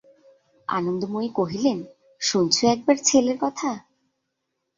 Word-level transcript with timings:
আনন্দময়ী 0.67 1.29
কহিলেন, 1.35 1.79
শুনছ 2.21 2.57
একবার 2.65 2.97
ছেলের 3.05 3.37
কথা! 3.41 3.69